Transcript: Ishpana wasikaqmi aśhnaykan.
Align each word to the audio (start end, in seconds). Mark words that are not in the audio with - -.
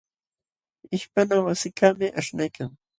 Ishpana 0.95 1.35
wasikaqmi 1.45 2.07
aśhnaykan. 2.19 2.69